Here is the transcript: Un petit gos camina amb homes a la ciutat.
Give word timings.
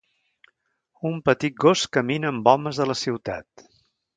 Un 1.09 1.19
petit 1.29 1.59
gos 1.65 1.85
camina 1.99 2.33
amb 2.35 2.51
homes 2.55 2.81
a 2.87 2.91
la 2.93 2.99
ciutat. 3.07 3.67